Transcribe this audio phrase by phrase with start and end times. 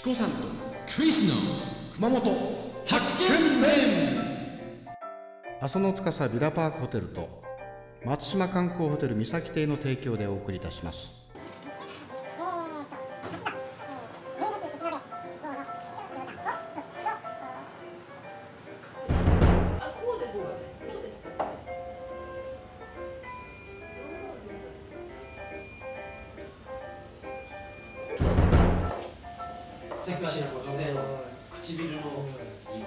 [0.00, 0.36] チコさんと
[0.96, 1.34] クリスの
[1.94, 2.22] 熊本
[2.86, 3.68] 発見面
[5.60, 7.28] 阿蘇の司ビラパークホテルと
[8.06, 11.28] 松島観光ホテル三崎邸の提供でお送りいたします
[30.02, 31.02] セクシーな女性の
[31.52, 32.86] 唇の色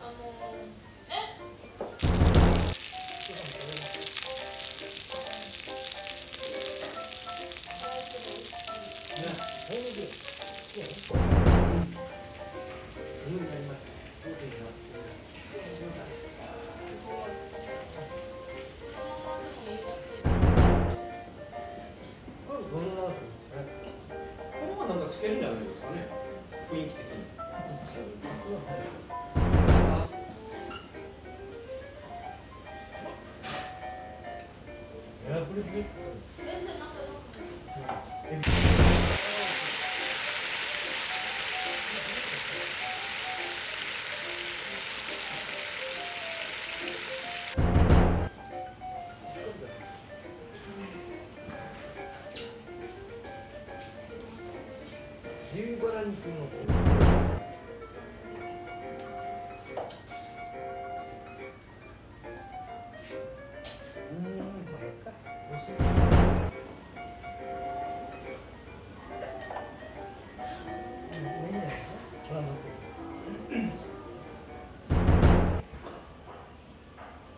[0.00, 0.72] あのこの
[25.12, 26.08] つけるんじゃないですかね。
[26.70, 27.10] 雰囲気的に。
[36.36, 36.88] 全然なん
[55.54, 56.48] 牛バラ肉の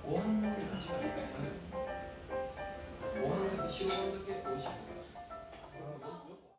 [0.07, 0.62] ご飯だけ、
[3.20, 3.67] ご飯だ
[4.25, 4.94] け、おいしい。